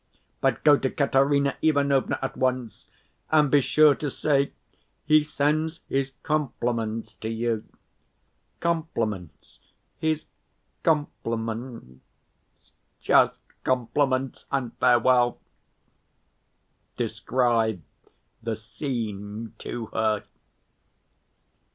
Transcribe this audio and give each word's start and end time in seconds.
But 0.41 0.63
go 0.63 0.77
to 0.77 0.89
Katerina 0.89 1.57
Ivanovna 1.61 2.17
at 2.23 2.35
once 2.35 2.89
and 3.29 3.51
be 3.51 3.61
sure 3.61 3.93
to 3.93 4.09
say, 4.09 4.51
'He 5.05 5.21
sends 5.21 5.81
his 5.87 6.13
compliments 6.23 7.13
to 7.21 7.29
you!' 7.29 7.65
Compliments, 8.59 9.59
his 9.99 10.25
compliments! 10.81 12.01
Just 12.99 13.43
compliments 13.63 14.47
and 14.51 14.75
farewell! 14.79 15.39
Describe 16.97 17.83
the 18.41 18.55
scene 18.55 19.53
to 19.59 19.85
her." 19.93 20.23